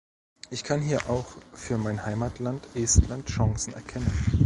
Ich 0.49 0.63
kann 0.63 0.81
hier 0.81 1.07
auch 1.11 1.27
für 1.53 1.77
mein 1.77 2.03
Heimatland 2.03 2.65
Estland 2.73 3.27
Chancen 3.27 3.73
erkennen. 3.75 4.11